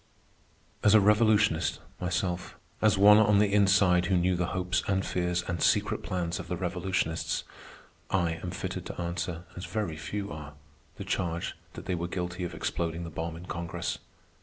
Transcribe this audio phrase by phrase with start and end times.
[0.81, 5.43] As a revolutionist myself, as one on the inside who knew the hopes and fears
[5.47, 7.43] and secret plans of the revolutionists,
[8.09, 10.53] I am fitted to answer, as very few are,
[10.97, 13.99] the charge that they were guilty of exploding the bomb in Congress.